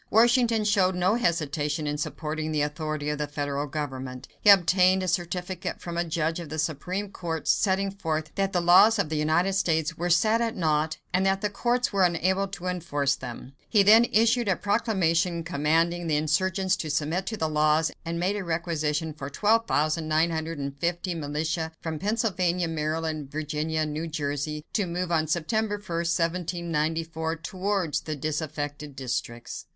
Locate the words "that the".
8.33-8.61, 11.27-11.51